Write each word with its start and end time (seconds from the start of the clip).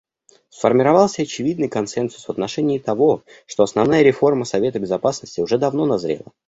Сформировался 0.49 1.21
очевидный 1.21 1.69
консенсус 1.69 2.25
в 2.27 2.31
отношении 2.31 2.79
того, 2.79 3.21
что 3.45 3.61
основная 3.61 4.01
реформа 4.01 4.45
Совета 4.45 4.79
Безопасности 4.79 5.41
уже 5.41 5.59
давно 5.59 5.85
назрела. 5.85 6.31